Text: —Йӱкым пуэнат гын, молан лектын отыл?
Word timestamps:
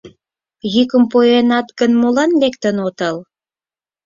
—Йӱкым 0.73 1.03
пуэнат 1.11 1.67
гын, 1.79 1.91
молан 2.01 2.31
лектын 2.41 2.77
отыл? 2.87 3.17